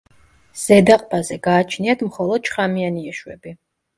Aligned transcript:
ზედა 0.61 0.95
ყბაზე 1.01 1.37
გააჩნიათ 1.49 2.03
მხოლოდ 2.07 2.51
შხამიანი 2.53 3.05
ეშვები. 3.15 3.57